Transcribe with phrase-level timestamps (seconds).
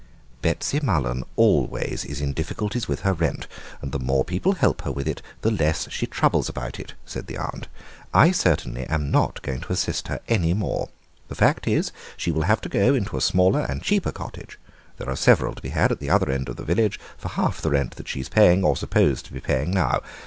[0.41, 3.45] "Betsy Mullen always is in difficulties with her rent,
[3.83, 7.27] and the more people help her with it the less she troubles about it," said
[7.27, 7.67] the aunt.
[8.11, 10.89] "I certainly am not going to assist her any more.
[11.27, 14.57] The fact is, she will have to go into a smaller and cheaper cottage;
[14.97, 17.61] there are several to be had at the other end of the village for half
[17.61, 20.01] the rent that she is paying, or supposed to be paying, now.